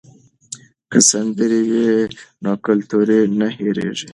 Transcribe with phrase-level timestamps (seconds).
[0.91, 1.89] که سندرې وي
[2.43, 3.07] نو کلتور
[3.39, 4.09] نه هېریږي.